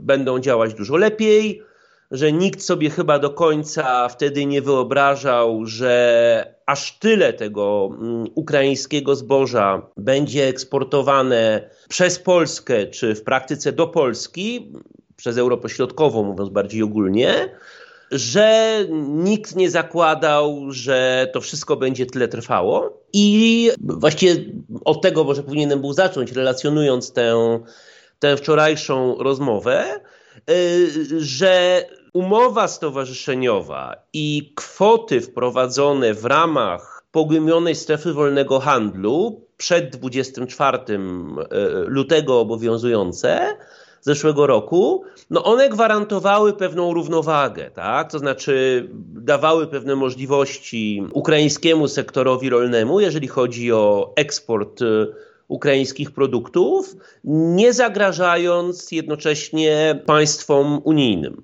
będą 0.00 0.38
działać 0.38 0.74
dużo 0.74 0.96
lepiej 0.96 1.62
że 2.10 2.32
nikt 2.32 2.62
sobie 2.62 2.90
chyba 2.90 3.18
do 3.18 3.30
końca 3.30 4.08
wtedy 4.08 4.46
nie 4.46 4.62
wyobrażał, 4.62 5.66
że 5.66 6.55
aż 6.66 6.98
tyle 6.98 7.32
tego 7.32 7.90
mm, 7.92 8.26
ukraińskiego 8.34 9.16
zboża 9.16 9.90
będzie 9.96 10.46
eksportowane 10.46 11.70
przez 11.88 12.18
Polskę, 12.18 12.86
czy 12.86 13.14
w 13.14 13.22
praktyce 13.22 13.72
do 13.72 13.86
Polski, 13.86 14.72
przez 15.16 15.38
Europę 15.38 15.68
Środkową, 15.68 16.22
mówiąc 16.22 16.50
bardziej 16.50 16.82
ogólnie, 16.82 17.48
że 18.10 18.78
nikt 19.08 19.56
nie 19.56 19.70
zakładał, 19.70 20.66
że 20.68 21.30
to 21.32 21.40
wszystko 21.40 21.76
będzie 21.76 22.06
tyle 22.06 22.28
trwało. 22.28 23.02
I 23.12 23.70
właściwie 23.80 24.44
od 24.84 25.02
tego 25.02 25.24
może 25.24 25.42
powinienem 25.42 25.80
był 25.80 25.92
zacząć, 25.92 26.32
relacjonując 26.32 27.12
tę, 27.12 27.60
tę 28.18 28.36
wczorajszą 28.36 29.16
rozmowę. 29.18 30.00
Y, 30.50 30.90
że 31.20 31.84
umowa 32.16 32.68
stowarzyszeniowa 32.68 33.96
i 34.12 34.52
kwoty 34.54 35.20
wprowadzone 35.20 36.14
w 36.14 36.24
ramach 36.24 37.04
pogłębionej 37.12 37.74
strefy 37.74 38.12
wolnego 38.12 38.60
handlu 38.60 39.40
przed 39.56 39.96
24 39.96 40.78
y, 40.78 40.96
lutego 41.86 42.40
obowiązujące 42.40 43.56
zeszłego 44.00 44.46
roku, 44.46 45.04
no 45.30 45.44
one 45.44 45.68
gwarantowały 45.68 46.52
pewną 46.52 46.94
równowagę, 46.94 47.70
tak? 47.70 48.10
to 48.10 48.18
znaczy 48.18 48.88
dawały 49.14 49.66
pewne 49.66 49.96
możliwości 49.96 51.06
ukraińskiemu 51.12 51.88
sektorowi 51.88 52.50
rolnemu, 52.50 53.00
jeżeli 53.00 53.28
chodzi 53.28 53.72
o 53.72 54.12
eksport 54.16 54.82
y, 54.82 55.06
ukraińskich 55.48 56.10
produktów, 56.10 56.96
nie 57.24 57.72
zagrażając 57.72 58.92
jednocześnie 58.92 60.02
państwom 60.06 60.80
unijnym. 60.84 61.42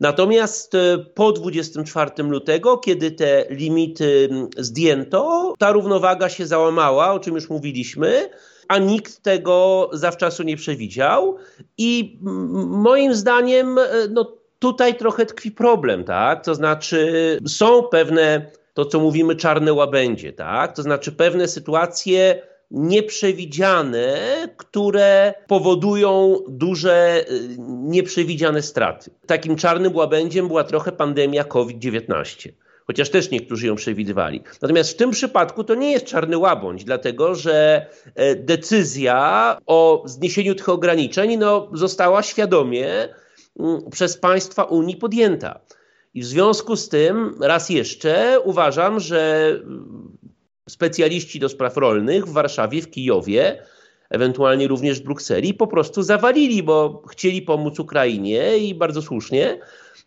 Natomiast 0.00 0.74
e, 0.74 0.98
po 1.14 1.32
24 1.32 2.10
lutego, 2.22 2.78
kiedy 2.78 3.10
te 3.10 3.44
limity 3.50 4.28
zdjęto, 4.56 5.54
ta 5.58 5.72
równowaga 5.72 6.28
się 6.28 6.46
załamała, 6.46 7.12
o 7.12 7.20
czym 7.20 7.34
już 7.34 7.50
mówiliśmy, 7.50 8.30
a 8.68 8.78
nikt 8.78 9.22
tego 9.22 9.90
zawczasu 9.92 10.42
nie 10.42 10.56
przewidział. 10.56 11.36
I 11.78 12.18
moim 12.66 13.14
zdaniem, 13.14 13.78
e, 13.78 13.84
no, 14.10 14.36
tutaj 14.58 14.96
trochę 14.96 15.26
tkwi 15.26 15.50
problem, 15.50 16.04
tak? 16.04 16.44
To 16.44 16.54
znaczy, 16.54 17.38
są 17.48 17.82
pewne, 17.82 18.50
to 18.74 18.84
co 18.84 19.00
mówimy, 19.00 19.36
czarne 19.36 19.72
łabędzie, 19.72 20.32
tak? 20.32 20.76
To 20.76 20.82
znaczy, 20.82 21.12
pewne 21.12 21.48
sytuacje 21.48 22.42
nieprzewidziane, 22.74 24.18
które 24.56 25.34
powodują 25.46 26.38
duże, 26.48 27.24
y, 27.30 27.56
nieprzewidziane 27.68 28.62
straty. 28.62 29.10
Takim 29.26 29.56
czarnym 29.56 29.96
łabędziem 29.96 30.48
była 30.48 30.64
trochę 30.64 30.92
pandemia 30.92 31.44
COVID-19 31.44 32.48
chociaż 32.86 33.10
też 33.10 33.30
niektórzy 33.30 33.66
ją 33.66 33.74
przewidywali. 33.74 34.42
Natomiast 34.62 34.90
w 34.90 34.96
tym 34.96 35.10
przypadku 35.10 35.64
to 35.64 35.74
nie 35.74 35.92
jest 35.92 36.06
czarny 36.06 36.38
łabądź, 36.38 36.84
dlatego 36.84 37.34
że 37.34 37.86
e, 38.14 38.34
decyzja 38.34 39.58
o 39.66 40.02
zniesieniu 40.06 40.54
tych 40.54 40.68
ograniczeń 40.68 41.36
no, 41.36 41.70
została 41.72 42.22
świadomie 42.22 43.08
mm, 43.60 43.90
przez 43.90 44.16
państwa 44.16 44.64
Unii 44.64 44.96
podjęta. 44.96 45.60
I 46.14 46.22
w 46.22 46.24
związku 46.24 46.76
z 46.76 46.88
tym, 46.88 47.34
raz 47.40 47.70
jeszcze, 47.70 48.40
uważam, 48.44 49.00
że 49.00 49.50
specjaliści 50.68 51.40
do 51.40 51.48
spraw 51.48 51.76
rolnych 51.76 52.26
w 52.26 52.32
Warszawie, 52.32 52.82
w 52.82 52.90
Kijowie, 52.90 53.62
ewentualnie 54.10 54.68
również 54.68 55.00
w 55.00 55.04
Brukseli, 55.04 55.54
po 55.54 55.66
prostu 55.66 56.02
zawalili, 56.02 56.62
bo 56.62 57.02
chcieli 57.10 57.42
pomóc 57.42 57.78
Ukrainie 57.80 58.58
i 58.58 58.74
bardzo 58.74 59.02
słusznie. 59.02 59.58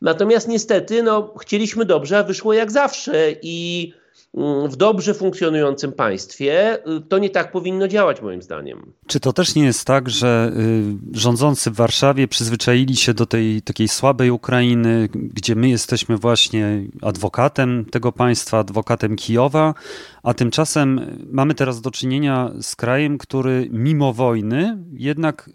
Natomiast 0.02 0.48
niestety 0.48 1.04
no, 1.04 1.34
chcieliśmy 1.42 1.86
dobrze, 1.86 2.18
a 2.18 2.24
wyszło 2.24 2.54
jak 2.54 2.72
zawsze 2.72 3.32
i 3.42 3.94
w 4.70 4.76
dobrze 4.76 5.14
funkcjonującym 5.14 5.92
państwie, 5.92 6.80
y, 6.98 7.02
to 7.02 7.18
nie 7.18 7.30
tak 7.30 7.52
powinno 7.52 7.88
działać, 7.88 8.22
moim 8.22 8.42
zdaniem. 8.42 8.94
Czy 9.08 9.20
to 9.20 9.34
też 9.34 9.56
nie 9.56 9.66
jest 9.66 9.86
tak, 9.86 10.10
że 10.10 10.52
y, 11.14 11.18
rządzący 11.20 11.72
w 11.72 11.76
Warszawie 11.76 12.28
przyzwyczaili 12.28 12.96
się 12.96 13.14
do 13.14 13.26
tej 13.26 13.62
takiej 13.62 13.88
słabej 13.88 14.32
Ukrainy, 14.32 15.10
gdzie 15.14 15.56
my 15.56 15.70
jesteśmy 15.70 16.18
właśnie 16.18 16.84
adwokatem 17.02 17.86
tego 17.86 18.12
państwa, 18.12 18.60
adwokatem 18.60 19.16
Kijowa, 19.16 19.74
a 20.24 20.34
tymczasem 20.34 21.18
mamy 21.32 21.56
teraz 21.56 21.82
do 21.82 21.92
czynienia 21.92 22.52
z 22.62 22.76
krajem, 22.76 23.18
który 23.18 23.68
mimo 23.72 24.14
wojny 24.14 24.78
jednak 24.94 25.50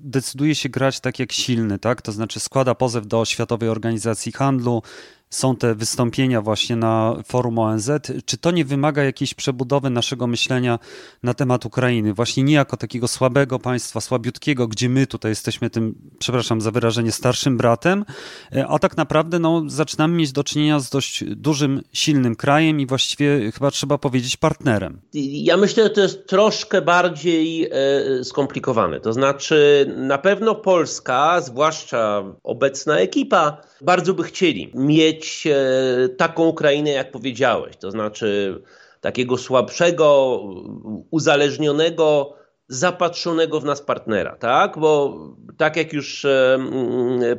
decyduje 0.00 0.54
się 0.54 0.68
grać 0.68 1.00
tak 1.00 1.18
jak 1.18 1.32
silny, 1.32 1.78
tak? 1.78 2.02
To 2.02 2.12
znaczy 2.12 2.40
składa 2.40 2.74
pozew 2.74 3.06
do 3.06 3.24
Światowej 3.24 3.68
Organizacji 3.68 4.32
Handlu, 4.32 4.82
są 5.30 5.56
te 5.56 5.74
wystąpienia 5.74 6.42
właśnie 6.42 6.76
na 6.76 7.16
forum 7.26 7.58
ONZ. 7.58 7.90
Czy 8.24 8.38
to 8.38 8.50
nie 8.50 8.64
wymaga 8.64 9.04
jakiejś 9.04 9.34
przebudowy 9.34 9.90
naszego 9.90 10.26
myślenia 10.26 10.78
na 11.22 11.34
temat 11.34 11.66
Ukrainy? 11.66 12.14
Właśnie 12.14 12.42
nie 12.42 12.54
jako 12.54 12.76
takiego 12.76 13.08
słabego 13.08 13.58
państwa, 13.58 14.00
słabiutkiego, 14.00 14.68
gdzie 14.68 14.88
my 14.88 15.06
tutaj 15.06 15.30
jesteśmy 15.30 15.70
tym, 15.70 15.94
przepraszam 16.18 16.60
za 16.60 16.70
wyrażenie, 16.70 17.12
starszym 17.12 17.56
bratem, 17.56 18.04
e, 18.52 18.66
a 18.66 18.78
tak 18.78 18.96
naprawdę 18.96 19.38
no, 19.38 19.62
zaczynamy 19.66 20.16
mieć 20.16 20.32
do 20.32 20.44
czynienia 20.44 20.80
z 20.80 20.90
dość 20.90 21.24
dużym, 21.24 21.82
silnym 21.92 22.36
krajem 22.36 22.80
i 22.80 22.86
właściwie 22.86 23.52
chyba 23.52 23.70
trzeba 23.70 23.98
powiedzieć 23.98 24.36
partnerem. 24.36 25.00
Ja 25.12 25.56
myślę, 25.56 25.84
że 25.84 25.90
to 25.90 26.00
jest 26.00 26.28
troszkę 26.28 26.82
bardziej 26.82 27.68
e, 27.72 28.24
skomplikowane. 28.24 29.00
To 29.00 29.12
znaczy 29.12 29.86
na 29.96 30.18
pewno 30.18 30.54
Polska, 30.54 31.40
zwłaszcza 31.40 32.24
obecna 32.42 32.98
ekipa, 32.98 33.60
bardzo 33.80 34.14
by 34.14 34.22
chcieli 34.22 34.70
mieć 34.74 35.46
e, 35.46 36.08
taką 36.08 36.46
Ukrainę, 36.46 36.90
jak 36.90 37.10
powiedziałeś, 37.10 37.76
to 37.76 37.90
znaczy 37.90 38.60
takiego 39.00 39.38
słabszego, 39.38 40.40
uzależnionego, 41.10 42.34
zapatrzonego 42.68 43.60
w 43.60 43.64
nas 43.64 43.82
partnera, 43.82 44.36
tak? 44.36 44.78
Bo 44.78 45.18
tak 45.56 45.76
jak 45.76 45.92
już 45.92 46.24
e, 46.24 46.58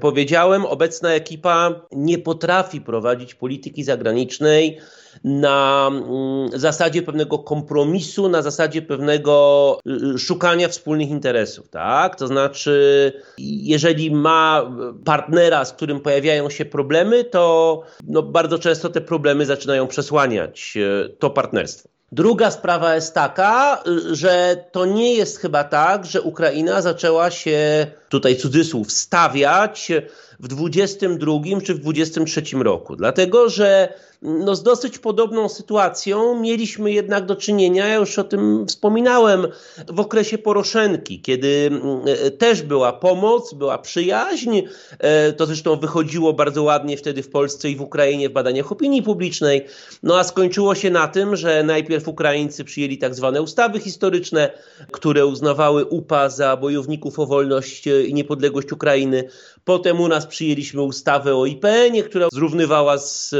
powiedziałem, 0.01 0.65
obecna 0.65 1.13
ekipa 1.13 1.81
nie 1.91 2.17
potrafi 2.17 2.81
prowadzić 2.81 3.35
polityki 3.35 3.83
zagranicznej 3.83 4.79
na 5.23 5.89
mm, 5.91 6.59
zasadzie 6.59 7.01
pewnego 7.01 7.39
kompromisu, 7.39 8.29
na 8.29 8.41
zasadzie 8.41 8.81
pewnego 8.81 9.79
y, 9.87 10.15
y, 10.15 10.19
szukania 10.19 10.67
wspólnych 10.67 11.09
interesów, 11.09 11.69
tak? 11.69 12.15
To 12.15 12.27
znaczy, 12.27 13.13
jeżeli 13.37 14.11
ma 14.11 14.71
partnera, 15.05 15.65
z 15.65 15.73
którym 15.73 15.99
pojawiają 15.99 16.49
się 16.49 16.65
problemy, 16.65 17.23
to 17.23 17.81
no, 18.07 18.23
bardzo 18.23 18.59
często 18.59 18.89
te 18.89 19.01
problemy 19.01 19.45
zaczynają 19.45 19.87
przesłaniać 19.87 20.73
y, 20.75 21.15
to 21.19 21.29
partnerstwo. 21.29 21.96
Druga 22.11 22.51
sprawa 22.51 22.95
jest 22.95 23.13
taka, 23.13 23.83
że 24.11 24.63
to 24.71 24.85
nie 24.85 25.13
jest 25.13 25.39
chyba 25.39 25.63
tak, 25.63 26.05
że 26.05 26.21
Ukraina 26.21 26.81
zaczęła 26.81 27.31
się 27.31 27.87
tutaj 28.09 28.37
cudzysłów, 28.37 28.91
stawiać 28.91 29.91
w 30.39 30.47
22 30.47 31.33
czy 31.65 31.73
w 31.73 31.79
23 31.79 32.41
roku. 32.63 32.95
Dlatego, 32.95 33.49
że 33.49 33.93
no 34.21 34.55
z 34.55 34.63
dosyć 34.63 34.99
podobną 34.99 35.49
sytuacją 35.49 36.39
mieliśmy 36.39 36.91
jednak 36.91 37.25
do 37.25 37.35
czynienia, 37.35 37.87
ja 37.87 37.95
już 37.95 38.19
o 38.19 38.23
tym 38.23 38.65
wspominałem, 38.67 39.47
w 39.87 39.99
okresie 39.99 40.37
Poroszenki, 40.37 41.21
kiedy 41.21 41.71
e, 42.05 42.31
też 42.31 42.61
była 42.61 42.93
pomoc, 42.93 43.53
była 43.53 43.77
przyjaźń. 43.77 44.61
E, 44.99 45.33
to 45.33 45.45
zresztą 45.45 45.75
wychodziło 45.75 46.33
bardzo 46.33 46.63
ładnie 46.63 46.97
wtedy 46.97 47.23
w 47.23 47.29
Polsce 47.29 47.69
i 47.69 47.75
w 47.75 47.81
Ukrainie 47.81 48.29
w 48.29 48.33
badaniach 48.33 48.71
opinii 48.71 49.03
publicznej. 49.03 49.65
No 50.03 50.19
a 50.19 50.23
skończyło 50.23 50.75
się 50.75 50.89
na 50.89 51.07
tym, 51.07 51.35
że 51.35 51.63
najpierw 51.63 52.07
Ukraińcy 52.07 52.63
przyjęli 52.63 52.97
tak 52.97 53.15
zwane 53.15 53.41
ustawy 53.41 53.79
historyczne, 53.79 54.51
które 54.91 55.25
uznawały 55.25 55.85
UPA 55.85 56.29
za 56.29 56.57
bojowników 56.57 57.19
o 57.19 57.25
wolność 57.25 57.87
i 58.03 58.13
niepodległość 58.13 58.71
Ukrainy. 58.71 59.23
Potem 59.63 60.01
u 60.01 60.07
nas 60.07 60.27
przyjęliśmy 60.27 60.81
ustawę 60.81 61.35
o 61.35 61.45
IPN-ie, 61.45 62.03
która 62.03 62.27
zrównywała 62.33 62.97
z, 62.97 63.35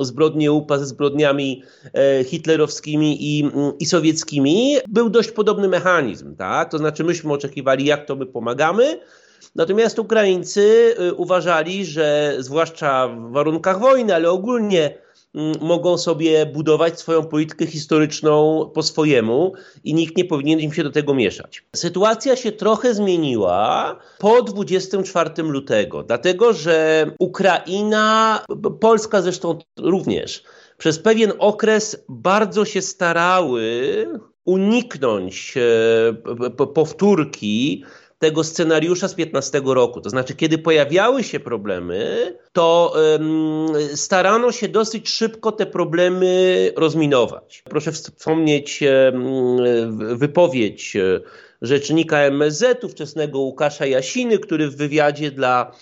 zbrodnie 0.00 0.52
UPA 0.52 0.78
ze 0.78 0.86
zbrodniami 0.86 1.62
e, 1.94 2.24
hitlerowskimi 2.24 3.16
i, 3.20 3.50
i 3.80 3.86
sowieckimi. 3.86 4.76
Był 4.88 5.10
dość 5.10 5.30
podobny 5.30 5.68
mechanizm, 5.68 6.36
tak? 6.36 6.70
To 6.70 6.78
znaczy 6.78 7.04
myśmy 7.04 7.32
oczekiwali, 7.32 7.84
jak 7.84 8.06
to 8.06 8.16
my 8.16 8.26
pomagamy, 8.26 9.00
Natomiast 9.54 9.98
Ukraińcy 9.98 10.94
e, 10.98 11.14
uważali, 11.14 11.84
że 11.84 12.36
zwłaszcza 12.38 13.08
w 13.08 13.32
warunkach 13.32 13.80
wojny, 13.80 14.14
ale 14.14 14.30
ogólnie 14.30 14.90
Mm, 14.90 15.11
mogą 15.60 15.98
sobie 15.98 16.46
budować 16.46 17.00
swoją 17.00 17.24
politykę 17.24 17.66
historyczną 17.66 18.70
po 18.74 18.82
swojemu 18.82 19.52
i 19.84 19.94
nikt 19.94 20.16
nie 20.16 20.24
powinien 20.24 20.60
im 20.60 20.72
się 20.72 20.84
do 20.84 20.90
tego 20.90 21.14
mieszać. 21.14 21.64
Sytuacja 21.76 22.36
się 22.36 22.52
trochę 22.52 22.94
zmieniła 22.94 23.96
po 24.18 24.42
24 24.42 25.42
lutego, 25.42 26.02
dlatego 26.02 26.52
że 26.52 27.06
Ukraina, 27.18 28.40
Polska 28.80 29.22
zresztą 29.22 29.58
również, 29.78 30.44
przez 30.78 30.98
pewien 30.98 31.32
okres 31.38 32.04
bardzo 32.08 32.64
się 32.64 32.82
starały 32.82 34.06
uniknąć 34.44 35.54
e, 35.56 36.66
powtórki 36.66 37.84
tego 38.22 38.44
scenariusza 38.44 39.08
z 39.08 39.14
15 39.14 39.62
roku. 39.64 40.00
To 40.00 40.10
znaczy, 40.10 40.34
kiedy 40.34 40.58
pojawiały 40.58 41.24
się 41.24 41.40
problemy, 41.40 42.32
to 42.52 42.94
um, 42.96 43.66
starano 43.94 44.52
się 44.52 44.68
dosyć 44.68 45.08
szybko 45.08 45.52
te 45.52 45.66
problemy 45.66 46.72
rozminować. 46.76 47.62
Proszę 47.70 47.92
wspomnieć 47.92 48.82
um, 48.82 50.16
wypowiedź 50.18 50.96
e, 50.96 51.20
rzecznika 51.62 52.18
MSZ, 52.18 52.84
ówczesnego 52.84 53.38
Łukasza 53.38 53.86
Jasiny, 53.86 54.38
który 54.38 54.68
w 54.68 54.76
wywiadzie 54.76 55.30
dla 55.30 55.72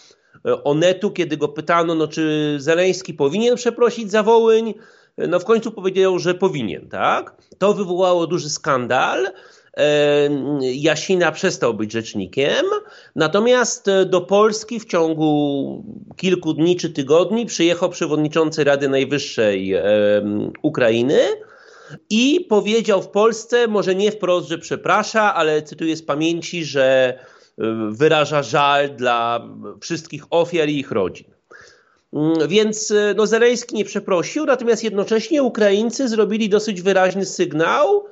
e, 0.47 0.65
Onetu, 0.65 1.11
kiedy 1.11 1.37
go 1.37 1.49
pytano, 1.49 1.95
no, 1.95 2.09
czy 2.09 2.57
Zeleński 2.59 3.15
powinien 3.15 3.57
przeprosić 3.57 4.11
za 4.11 4.23
Wołyń, 4.23 4.75
no 5.19 5.41
w 5.41 5.45
końcu 5.45 5.73
powiedział, 5.73 6.19
że 6.19 6.35
powinien, 6.35 6.89
tak? 6.89 7.37
To 7.59 7.75
wywołało 7.75 8.27
duży 8.27 8.51
skandal. 8.51 9.27
Jasina 10.61 11.33
przestał 11.33 11.75
być 11.75 11.93
rzecznikiem, 11.93 12.65
natomiast 13.17 13.89
e, 13.89 14.05
do 14.05 14.21
Polski 14.21 14.81
w 14.81 14.85
ciągu 14.85 15.85
kilku 16.17 16.55
dni 16.55 16.77
czy 16.77 16.91
tygodni 16.91 17.47
przyjechał 17.47 17.91
przewodniczący 17.91 18.65
Rady 18.65 18.89
Najwyższej 18.89 19.75
Ukrainy 20.63 21.19
i 22.11 22.47
powiedział 22.49 23.03
w 23.03 23.09
Polsce, 23.09 23.69
może 23.69 23.95
nie 23.95 24.13
wprost, 24.13 24.49
że 24.49 24.59
przeprasza, 24.59 25.35
ale 25.35 25.63
cytuję 25.63 25.97
z 25.97 26.03
pamięci, 26.03 26.65
że 26.65 27.19
e, 27.59 27.91
wyraża 27.91 28.43
żal 28.43 28.97
dla 28.97 29.49
wszystkich 29.81 30.25
ofiar 30.31 30.69
i 30.69 30.79
ich 30.79 30.91
rodzin. 30.91 31.27
Mm, 32.13 32.49
więc 32.49 32.91
e, 32.91 33.15
no, 33.17 33.27
Zeleński 33.27 33.75
nie 33.75 33.85
przeprosił, 33.85 34.47
natomiast 34.47 34.85
jednocześnie 34.85 35.43
Ukraińcy 35.43 36.09
zrobili 36.09 36.49
dosyć 36.49 36.83
wyraźny 36.83 37.27
sygnał, 37.27 38.05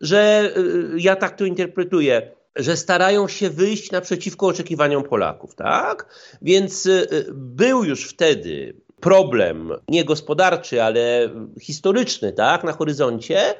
że 0.00 0.52
y, 0.56 1.00
ja 1.00 1.16
tak 1.16 1.36
to 1.36 1.44
interpretuję, 1.44 2.32
że 2.56 2.76
starają 2.76 3.28
się 3.28 3.50
wyjść 3.50 3.90
naprzeciwko 3.90 4.46
oczekiwaniom 4.46 5.02
Polaków, 5.02 5.54
tak? 5.54 6.06
Więc 6.42 6.86
y, 6.86 7.26
był 7.32 7.84
już 7.84 8.08
wtedy 8.08 8.76
problem, 9.00 9.72
nie 9.88 10.04
gospodarczy, 10.04 10.82
ale 10.82 11.30
historyczny, 11.60 12.32
tak, 12.32 12.64
na 12.64 12.72
horyzoncie. 12.72 13.54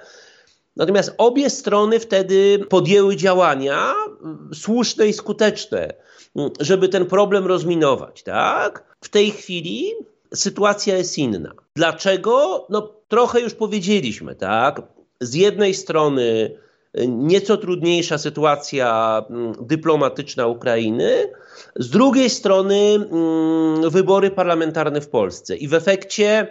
Natomiast 0.77 1.15
obie 1.19 1.51
strony 1.51 2.01
wtedy 2.01 2.59
podjęły 2.69 3.17
działania 3.17 3.93
y, 4.53 4.55
słuszne 4.55 5.09
i 5.09 5.13
skuteczne, 5.13 5.95
żeby 6.61 6.89
ten 6.89 7.07
problem 7.07 7.47
rozminować, 7.47 8.23
tak? 8.23 8.97
W 9.01 9.09
tej 9.09 9.31
chwili 9.31 9.93
sytuacja 10.35 10.97
jest 10.97 11.19
inna. 11.19 11.53
Dlaczego? 11.77 12.67
No 12.71 12.93
trochę 13.09 13.41
już 13.41 13.55
powiedzieliśmy, 13.55 14.35
tak? 14.35 14.83
Z 15.21 15.35
jednej 15.35 15.75
strony 15.75 16.59
e, 16.95 17.07
nieco 17.07 17.57
trudniejsza 17.57 18.19
sytuacja 18.19 19.23
mm, 19.31 19.53
dyplomatyczna 19.61 20.47
Ukrainy, 20.47 21.33
z 21.77 21.91
drugiej 21.91 22.31
strony 22.31 22.95
mm, 22.95 23.91
wybory 23.91 24.31
parlamentarne 24.31 25.01
w 25.01 25.09
Polsce. 25.09 25.57
I 25.57 25.69
w 25.69 25.75
efekcie 25.75 26.47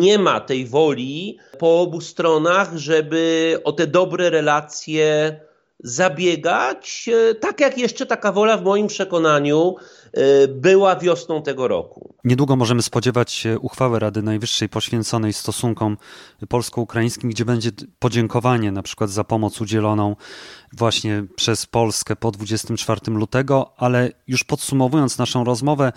nie 0.00 0.18
ma 0.18 0.40
tej 0.40 0.66
woli 0.66 1.38
po 1.58 1.80
obu 1.80 2.00
stronach, 2.00 2.76
żeby 2.76 3.58
o 3.64 3.72
te 3.72 3.86
dobre 3.86 4.30
relacje 4.30 5.40
zabiegać, 5.78 7.10
e, 7.30 7.34
tak 7.34 7.60
jak 7.60 7.78
jeszcze 7.78 8.06
taka 8.06 8.32
wola 8.32 8.56
w 8.56 8.62
moim 8.62 8.86
przekonaniu 8.86 9.74
e, 10.12 10.48
była 10.48 10.96
wiosną 10.96 11.42
tego 11.42 11.68
roku. 11.68 12.14
Niedługo 12.24 12.56
możemy 12.56 12.82
spodziewać 12.82 13.32
się 13.32 13.58
uchwały 13.58 13.98
Rady 13.98 14.22
Najwyższej 14.22 14.68
poświęconej 14.68 15.32
stosunkom 15.32 15.96
polsko-ukraińskim, 16.48 17.30
gdzie 17.30 17.44
będzie 17.44 17.70
podziękowanie 17.98 18.72
na 18.72 18.82
przykład 18.82 19.10
za 19.10 19.24
pomoc 19.24 19.60
udzieloną 19.60 20.16
właśnie 20.72 21.24
przez 21.36 21.66
Polskę 21.66 22.16
po 22.16 22.30
24 22.30 23.00
lutego, 23.06 23.72
ale 23.76 24.12
już 24.28 24.44
podsumowując 24.44 25.18
naszą 25.18 25.44
rozmowę, 25.44 25.92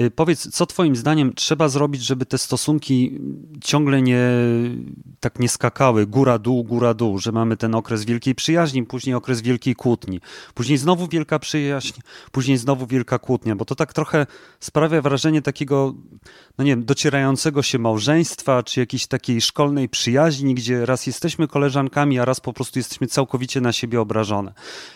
y, 0.00 0.10
powiedz, 0.10 0.48
co 0.54 0.66
Twoim 0.66 0.96
zdaniem 0.96 1.34
trzeba 1.34 1.68
zrobić, 1.68 2.02
żeby 2.02 2.26
te 2.26 2.38
stosunki 2.38 3.18
ciągle 3.64 4.02
nie 4.02 4.30
tak 5.20 5.38
nie 5.38 5.48
skakały 5.48 6.06
góra-dół, 6.06 6.64
góra-dół, 6.64 7.18
że 7.18 7.32
mamy 7.32 7.56
ten 7.56 7.74
okres 7.74 8.04
wielkiej 8.04 8.34
przyjaźni, 8.34 8.82
później 8.82 9.14
okres 9.14 9.40
wielkiej 9.40 9.74
kłótni, 9.74 10.20
później 10.54 10.78
znowu 10.78 11.08
wielka 11.08 11.38
przyjaźń, 11.38 12.00
później 12.32 12.58
znowu 12.58 12.86
wielka 12.86 13.18
kłótnia, 13.18 13.56
bo 13.56 13.64
to 13.64 13.74
tak 13.74 13.92
trochę 13.92 14.26
sprawia 14.60 15.02
wrażenie 15.02 15.42
takiego, 15.42 15.94
no 16.58 16.64
nie 16.64 16.70
wiem, 16.70 16.84
docierającego 16.84 17.62
się 17.62 17.78
małżeństwa, 17.78 18.62
czy 18.62 18.80
jakiejś 18.80 19.06
takiej 19.06 19.40
szkolnej 19.40 19.88
przyjaźni, 19.88 20.54
gdzie 20.54 20.86
raz 20.86 21.06
jesteśmy 21.06 21.48
koleżankami, 21.48 22.18
a 22.18 22.24
raz 22.24 22.40
po 22.40 22.52
prostu 22.52 22.78
jesteśmy 22.78 23.06
całkowicie 23.06 23.60
na 23.60 23.72
siebie 23.72 24.00
obrażeni 24.00 24.11
obrażone. 24.12 24.52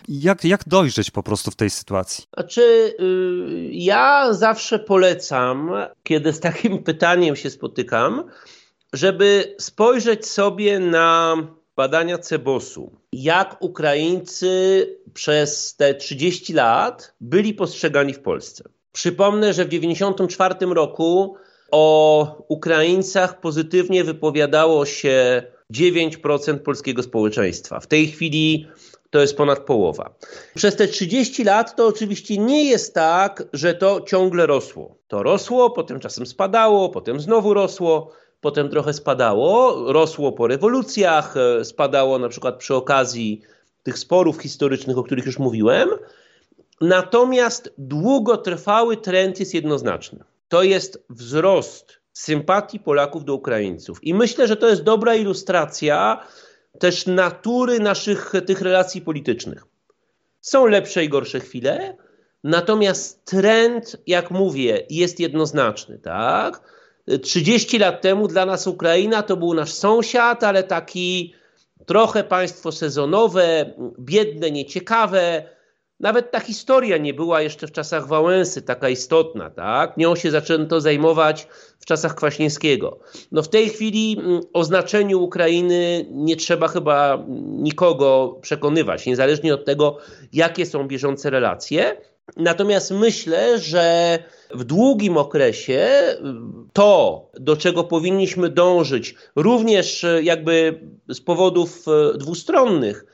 Jak, 0.09 0.45
jak 0.45 0.69
dojrzeć 0.69 1.11
po 1.11 1.23
prostu 1.23 1.51
w 1.51 1.57
tej 1.57 1.71
sytuacji? 1.71 2.25
Znaczy, 2.35 2.95
yy, 2.99 3.69
ja 3.73 4.33
zawsze 4.33 4.79
polecam, 4.79 5.71
kiedy 6.03 6.33
z 6.33 6.41
takim 6.41 6.83
pytaniem 6.89 7.37
się 7.37 7.51
spotykam, 7.51 8.25
żeby 8.93 9.55
spojrzeć 9.59 10.27
sobie 10.27 10.79
na 10.79 11.37
badania 11.77 12.19
Cebosu. 12.19 12.93
Jak 13.13 13.57
Ukraińcy 13.61 14.87
przez 15.15 15.77
te 15.77 15.95
30 15.95 16.53
lat 16.53 17.15
byli 17.21 17.55
postrzegani 17.55 18.15
w 18.15 18.21
Polsce. 18.21 18.65
Przypomnę, 18.93 19.53
że 19.53 19.65
w 19.65 19.69
1994 19.69 20.75
roku 20.75 21.37
o 21.71 22.45
Ukraińcach 22.49 23.41
pozytywnie 23.41 24.05
wypowiadało 24.05 24.87
się 24.87 25.43
9% 25.73 26.59
polskiego 26.59 27.03
społeczeństwa. 27.03 27.81
W 27.81 27.87
tej 27.87 28.07
chwili 28.07 28.67
to 29.11 29.21
jest 29.21 29.37
ponad 29.37 29.59
połowa. 29.59 30.15
Przez 30.55 30.77
te 30.77 30.89
30 30.89 31.45
lat 31.45 31.77
to 31.77 31.87
oczywiście 31.87 32.39
nie 32.39 32.65
jest 32.65 32.95
tak, 32.95 33.45
że 33.53 33.75
to 33.75 34.01
ciągle 34.01 34.47
rosło. 34.47 34.97
To 35.09 35.23
rosło, 35.23 35.71
potem 35.71 36.01
czasem 36.01 36.27
spadało, 36.27 36.89
potem 36.89 37.21
znowu 37.21 37.55
rosło, 37.55 38.13
potem 38.41 38.69
trochę 38.69 38.93
spadało. 38.93 39.83
Rosło 39.93 40.33
po 40.33 40.47
rewolucjach, 40.47 41.35
e, 41.37 41.65
spadało 41.65 42.19
na 42.19 42.29
przykład 42.29 42.57
przy 42.57 42.75
okazji 42.75 43.43
tych 43.83 43.99
sporów 43.99 44.43
historycznych, 44.43 44.99
o 44.99 45.03
których 45.03 45.27
już 45.27 45.39
mówiłem. 45.39 45.89
Natomiast 46.81 47.75
długotrwały 47.79 48.97
trend 48.97 49.41
jest 49.41 49.55
jednoznaczny. 49.55 50.25
To 50.49 50.63
jest 50.63 51.05
wzrost 51.11 51.93
sympatii 52.13 52.81
Polaków 52.81 53.25
do 53.25 53.35
Ukraińców. 53.35 54.05
I 54.05 54.15
myślę, 54.15 54.47
że 54.47 54.57
to 54.57 54.69
jest 54.69 54.83
dobra 54.83 55.15
ilustracja 55.15 56.21
też 56.79 57.07
natury 57.07 57.81
naszych 57.81 58.33
tych 58.47 58.61
relacji 58.61 59.01
politycznych. 59.01 59.65
Są 60.41 60.67
lepsze 60.67 61.05
i 61.05 61.09
gorsze 61.09 61.41
chwile, 61.41 61.97
natomiast 62.45 63.25
trend, 63.25 63.97
jak 64.07 64.31
mówię, 64.31 64.87
jest 64.91 65.21
jednoznaczny, 65.21 65.99
tak? 65.99 66.61
30 67.23 67.79
lat 67.79 68.01
temu 68.01 68.29
dla 68.29 68.47
nas 68.47 68.67
Ukraina 68.67 69.23
to 69.23 69.37
był 69.37 69.55
nasz 69.55 69.73
sąsiad, 69.73 70.45
ale 70.45 70.63
taki 70.63 71.35
trochę 71.87 72.25
państwo 72.25 72.73
sezonowe, 72.73 73.75
biedne, 73.99 74.51
nieciekawe. 74.51 75.56
Nawet 76.01 76.31
ta 76.31 76.41
historia 76.41 76.97
nie 76.97 77.15
była 77.15 77.43
jeszcze 77.43 77.67
w 77.67 77.73
czasach 77.73 78.07
Wałęsy 78.07 78.63
taka 78.63 78.89
istotna, 78.89 79.51
tak? 79.51 79.97
Nią 79.97 80.17
się 80.17 80.31
zaczęto 80.31 80.81
zajmować 80.81 81.49
w 81.79 81.87
czasach 81.87 82.15
Kwaśniewskiego. 82.15 82.99
No 83.33 83.43
w 83.43 83.49
tej 83.49 83.69
chwili 83.69 84.17
mm, 84.19 84.41
o 84.53 84.65
znaczeniu 84.65 85.23
Ukrainy 85.23 86.07
nie 86.11 86.37
trzeba 86.37 86.69
chyba 86.69 87.25
nikogo 87.47 88.39
przekonywać, 88.43 89.07
niezależnie 89.07 89.55
od 89.55 89.65
tego, 89.65 89.99
jakie 90.33 90.67
są 90.67 90.89
bieżące 90.89 91.31
relacje. 91.31 91.97
Natomiast 92.37 92.91
myślę, 92.91 93.59
że 93.59 94.19
w 94.55 94.65
długim 94.65 95.17
okresie 95.17 95.89
to, 96.73 97.31
do 97.41 97.57
czego 97.57 97.85
powinniśmy 97.85 98.49
dążyć, 98.49 99.15
również 99.37 100.07
jakby 100.23 100.81
z 101.09 101.21
powodów 101.21 101.85
e, 101.89 102.19
dwustronnych, 102.19 103.07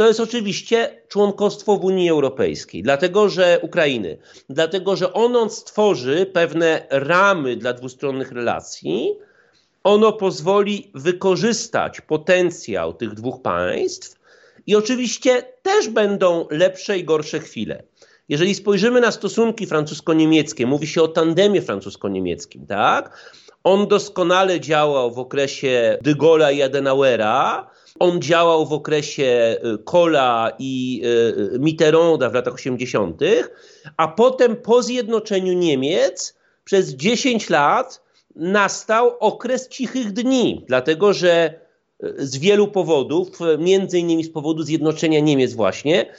to 0.00 0.06
jest 0.06 0.20
oczywiście 0.20 1.02
członkostwo 1.08 1.76
w 1.76 1.84
Unii 1.84 2.10
Europejskiej, 2.10 2.82
dlatego 2.82 3.28
że 3.28 3.58
Ukrainy, 3.62 4.18
dlatego 4.50 4.96
że 4.96 5.12
ono 5.12 5.50
stworzy 5.50 6.26
pewne 6.32 6.86
ramy 6.90 7.56
dla 7.56 7.72
dwustronnych 7.72 8.32
relacji, 8.32 9.14
ono 9.84 10.12
pozwoli 10.12 10.90
wykorzystać 10.94 12.00
potencjał 12.00 12.92
tych 12.92 13.14
dwóch 13.14 13.42
państw 13.42 14.18
i 14.66 14.76
oczywiście 14.76 15.42
też 15.62 15.88
będą 15.88 16.46
lepsze 16.50 16.98
i 16.98 17.04
gorsze 17.04 17.40
chwile. 17.40 17.82
Jeżeli 18.28 18.54
spojrzymy 18.54 19.00
na 19.00 19.12
stosunki 19.12 19.66
francusko-niemieckie, 19.66 20.66
mówi 20.66 20.86
się 20.86 21.02
o 21.02 21.08
tandemie 21.08 21.62
francusko-niemieckim, 21.62 22.66
tak? 22.66 23.32
On 23.64 23.86
doskonale 23.86 24.60
działał 24.60 25.14
w 25.14 25.18
okresie 25.18 25.98
de 26.02 26.14
Gaulle'a 26.14 26.54
i 26.54 26.62
Adenauera, 26.62 27.70
on 28.00 28.22
działał 28.22 28.66
w 28.66 28.72
okresie 28.72 29.56
y, 29.74 29.78
Kohla 29.78 30.52
i 30.58 31.02
y, 31.54 31.58
Mitterranda 31.58 32.30
w 32.30 32.34
latach 32.34 32.54
80., 32.54 33.20
a 33.96 34.08
potem 34.08 34.56
po 34.56 34.82
zjednoczeniu 34.82 35.52
Niemiec 35.52 36.36
przez 36.64 36.94
10 36.94 37.50
lat 37.50 38.02
nastał 38.36 39.18
okres 39.18 39.68
cichych 39.68 40.12
dni, 40.12 40.64
dlatego 40.68 41.12
że 41.12 41.54
y, 42.04 42.26
z 42.26 42.36
wielu 42.36 42.68
powodów, 42.68 43.28
między 43.58 43.98
innymi 43.98 44.24
z 44.24 44.30
powodu 44.30 44.62
zjednoczenia 44.62 45.20
Niemiec 45.20 45.52
właśnie, 45.52 46.12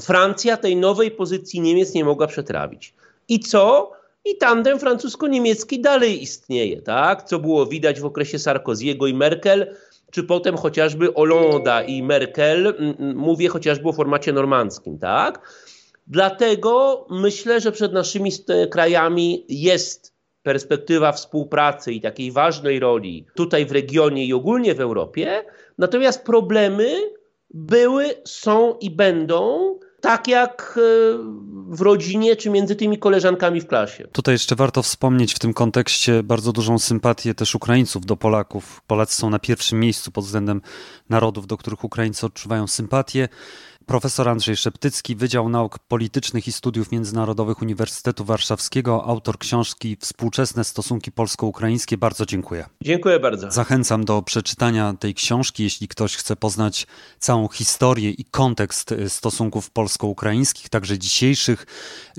Francja 0.00 0.56
tej 0.56 0.76
nowej 0.76 1.10
pozycji 1.10 1.60
Niemiec 1.60 1.94
nie 1.94 2.04
mogła 2.04 2.26
przetrawić. 2.26 2.94
I 3.28 3.40
co? 3.40 3.92
I 4.24 4.36
tandem 4.36 4.78
francusko-niemiecki 4.78 5.80
dalej 5.80 6.22
istnieje, 6.22 6.82
tak? 6.82 7.22
Co 7.22 7.38
było 7.38 7.66
widać 7.66 8.00
w 8.00 8.04
okresie 8.04 8.38
Sarkoziego 8.38 9.06
i 9.06 9.14
Merkel, 9.14 9.74
czy 10.12 10.22
potem 10.22 10.56
chociażby 10.56 11.12
Hollanda 11.12 11.82
i 11.82 12.02
Merkel, 12.02 12.74
mówię 12.98 13.48
chociażby 13.48 13.88
o 13.88 13.92
formacie 13.92 14.32
normandzkim, 14.32 14.98
tak? 14.98 15.40
Dlatego 16.06 17.06
myślę, 17.10 17.60
że 17.60 17.72
przed 17.72 17.92
naszymi 17.92 18.30
krajami 18.70 19.44
jest 19.48 20.12
perspektywa 20.42 21.12
współpracy 21.12 21.92
i 21.92 22.00
takiej 22.00 22.32
ważnej 22.32 22.80
roli 22.80 23.26
tutaj 23.34 23.66
w 23.66 23.72
regionie 23.72 24.24
i 24.24 24.32
ogólnie 24.32 24.74
w 24.74 24.80
Europie. 24.80 25.44
Natomiast 25.78 26.24
problemy 26.24 26.96
były, 27.50 28.04
są 28.24 28.74
i 28.80 28.90
będą 28.90 29.74
tak 30.02 30.28
jak 30.28 30.78
e, 30.78 30.80
w 31.68 31.80
rodzinie 31.80 32.36
czy 32.36 32.50
między 32.50 32.76
tymi 32.76 32.98
koleżankami 32.98 33.60
w 33.60 33.66
klasie. 33.66 34.08
Tutaj 34.12 34.34
jeszcze 34.34 34.56
warto 34.56 34.82
wspomnieć 34.82 35.34
w 35.34 35.38
tym 35.38 35.54
kontekście 35.54 36.22
bardzo 36.22 36.52
dużą 36.52 36.78
sympatię 36.78 37.34
też 37.34 37.54
Ukraińców 37.54 38.06
do 38.06 38.16
Polaków. 38.16 38.82
Polacy 38.86 39.16
są 39.16 39.30
na 39.30 39.38
pierwszym 39.38 39.80
miejscu 39.80 40.10
pod 40.10 40.24
względem 40.24 40.60
narodów, 41.08 41.46
do 41.46 41.56
których 41.56 41.84
Ukraińcy 41.84 42.26
odczuwają 42.26 42.66
sympatię. 42.66 43.28
Profesor 43.86 44.28
Andrzej 44.28 44.56
Szeptycki, 44.56 45.16
Wydział 45.16 45.48
Nauk 45.48 45.78
Politycznych 45.78 46.48
i 46.48 46.52
Studiów 46.52 46.92
Międzynarodowych 46.92 47.62
Uniwersytetu 47.62 48.24
Warszawskiego, 48.24 49.04
autor 49.04 49.38
książki 49.38 49.96
Współczesne 50.00 50.64
stosunki 50.64 51.12
polsko-ukraińskie. 51.12 51.98
Bardzo 51.98 52.26
dziękuję. 52.26 52.66
Dziękuję 52.82 53.20
bardzo. 53.20 53.50
Zachęcam 53.50 54.04
do 54.04 54.22
przeczytania 54.22 54.94
tej 55.00 55.14
książki, 55.14 55.62
jeśli 55.62 55.88
ktoś 55.88 56.16
chce 56.16 56.36
poznać 56.36 56.86
całą 57.18 57.48
historię 57.48 58.10
i 58.10 58.24
kontekst 58.24 58.92
y, 58.92 59.10
stosunków 59.10 59.70
polsko-ukraińskich, 59.70 60.68
także 60.68 60.98
dzisiejszych. 60.98 61.66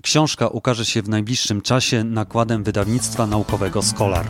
Książka 0.02 0.48
ukaże 0.48 0.86
się 0.86 1.02
w 1.02 1.10
najbliższym 1.10 1.62
czasie 1.62 2.04
nakładem 2.04 2.64
wydawnictwa 2.64 3.28
naukowego 3.28 3.82
Scholar. 3.82 4.30